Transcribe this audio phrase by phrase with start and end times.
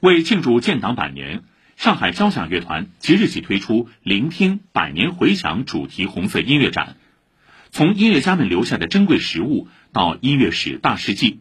[0.00, 1.42] 为庆祝建党百年，
[1.76, 6.96] 上海交响乐团即日起推出“聆听百年回响”主题红色音乐展。
[7.70, 11.40] 从音乐家们留下的珍贵实物到音乐史大事记，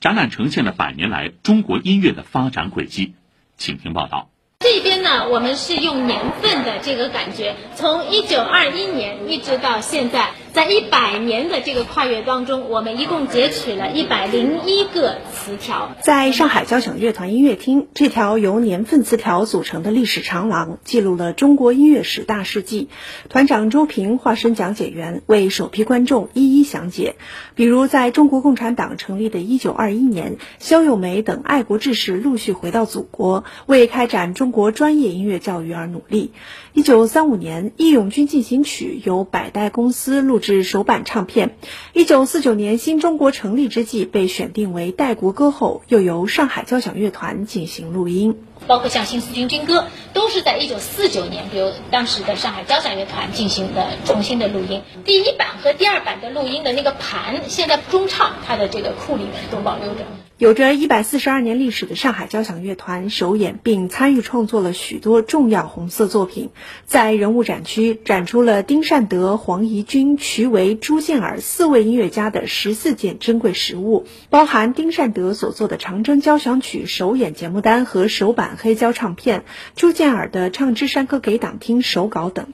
[0.00, 3.14] 展览呈现了百年来中国音乐的发展轨迹。
[3.56, 4.28] 请听报道。
[4.58, 10.30] 这边呢，我们是用年份的这个感觉，从一九二一年一直到现在。
[10.52, 15.94] 在一百年的这个跨越当中，我们一共截取了一百零一个词条。
[16.02, 22.88] 在上海交响乐团音乐厅，这条由年份词条组成的历史长廊，记录了中国音乐史大事记。
[23.28, 27.14] 团长周平化身讲解员，为首批观众一一详解。
[27.54, 36.32] 比如，在中国共产党成立的一九二一年，肖友梅等爱国志士陆续回到祖国，为开展中国专业音乐教育而努力。
[36.72, 41.56] 一九三五年，《义勇军进行曲》由百代公司录制首版唱片。
[41.92, 48.42] 一九四九年，新中国成立之际被选定为代国歌后，又由上海交响乐团进行录音。
[48.66, 49.80] 包括像《新四军军歌》，
[50.12, 54.82] 都是在一九四九年，比如当时的上海交响乐团进行的重新的录音。
[55.04, 60.04] 第一版和第二版的录音的那个盘，现在中唱它的这个库里面都保留着。
[60.40, 66.48] 有着一百四十二年历史的上海交响乐团首演并参与创作了许多重要红色作品，
[66.86, 79.44] 在人物展区展出了丁善德、黄怡君、瞿维、朱建尔四位音乐家的十四件珍贵实物，包含丁善德所作的《长征交响曲》首演节目单和首版黑胶唱片，
[79.76, 82.46] 朱建尔的《唱支山歌给党听》手稿等。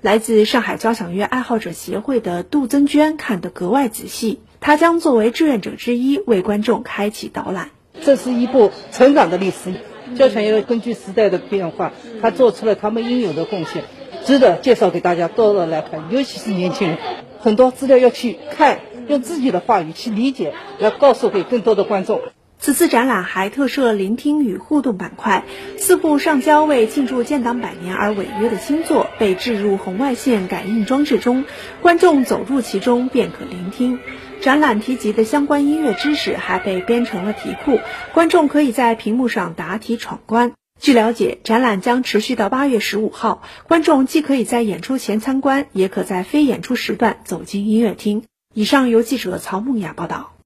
[0.00, 4.38] 来自上海交响乐爱好者协会的杜增娟看得格外仔细。
[4.62, 7.70] 他将作为志愿者之一，为观众开启导览。
[8.00, 9.74] 这是一部成长的历史，
[10.16, 13.82] 交响乐根据时代的变化，他做出了他们应有的贡献，
[14.24, 16.98] 值得介绍给大家多多来看，尤其是年轻人。
[17.40, 22.20] 很多资料要去看，用自己的话语去理解，来告诉给更多的观众。
[22.62, 25.42] 此次展览还特设聆听与互动板块，
[25.78, 31.44] 四部上交为庆祝建党百年而违约的新作被置入红外线感应装置中，
[31.80, 33.98] 观众走入其中便可聆听。
[34.40, 37.80] 展览提及的相关音乐知识还被编成了题库，
[38.14, 40.52] 观众可以在屏幕上答题闯关。
[40.78, 48.22] 据了解，展览将持续到八月十五号，观众既可以在演出前参观，也可在非演出时段走进音乐厅。
[48.54, 50.31] 以上由记者曹梦雅报道。